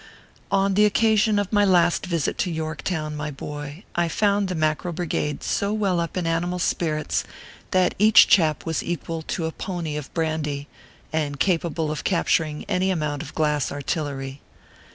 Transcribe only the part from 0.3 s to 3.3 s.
On the occasion of my last visit to Yorktown, my